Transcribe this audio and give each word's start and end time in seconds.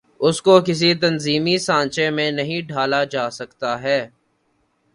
اس 0.19 0.41
کو 0.41 0.59
کسی 0.61 0.93
تنظیمی 0.93 1.57
سانچے 1.57 2.09
میں 2.09 2.31
نہیں 2.31 2.61
ڈھا 2.61 2.85
لا 2.85 3.03
جا 3.03 3.29
سکتا 3.29 3.81
ہے۔ 3.81 3.99